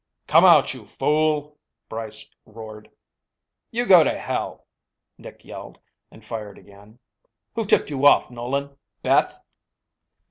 "Come 0.25 0.43
out, 0.45 0.73
you 0.73 0.83
fool," 0.83 1.59
Brice 1.87 2.27
roared. 2.47 2.89
"You 3.69 3.85
go 3.85 4.03
to 4.03 4.17
hell," 4.17 4.65
Nick 5.19 5.45
yelled 5.45 5.79
and 6.09 6.25
fired 6.25 6.57
again. 6.57 6.97
"Who 7.53 7.65
tipped 7.65 7.91
you 7.91 8.03
off, 8.07 8.31
Nolan? 8.31 8.75
Beth?" 9.03 9.39